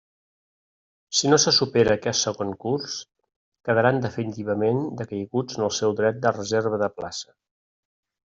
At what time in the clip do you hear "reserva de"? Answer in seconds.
6.41-6.91